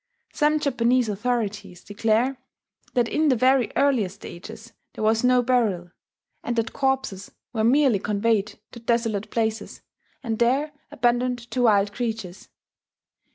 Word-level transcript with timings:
Some 0.33 0.59
Japanese 0.59 1.09
authorities 1.09 1.83
declare 1.83 2.39
that 2.95 3.07
in 3.07 3.29
the 3.29 3.35
very 3.35 3.71
earliest 3.75 4.25
ages 4.25 4.73
there 4.95 5.03
was 5.03 5.23
no 5.23 5.43
burial, 5.43 5.91
and 6.43 6.55
that 6.55 6.73
corpses 6.73 7.29
were 7.53 7.63
merely 7.63 7.99
conveyed 7.99 8.57
to 8.71 8.79
desolate 8.79 9.29
places, 9.29 9.81
and 10.23 10.39
there 10.39 10.71
abandoned 10.89 11.37
to 11.51 11.61
wild 11.61 11.93
creatures. 11.93 12.49